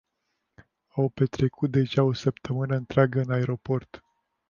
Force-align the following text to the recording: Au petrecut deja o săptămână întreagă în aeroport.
Au 0.95 1.09
petrecut 1.09 1.67
deja 1.71 2.03
o 2.03 2.13
săptămână 2.13 2.75
întreagă 2.75 3.21
în 3.21 3.31
aeroport. 3.31 4.03